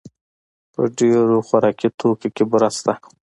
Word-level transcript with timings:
په 0.73 0.81
ډېر 0.97 1.27
خوراکي 1.47 1.89
توکو 1.99 2.27
کې 2.35 2.43
بوره 2.49 2.69
شته. 2.77 2.93